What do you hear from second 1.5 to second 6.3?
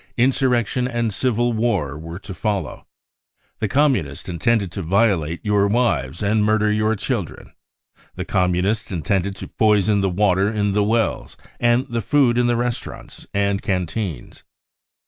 war were to follow! The Communists intended to violate your wives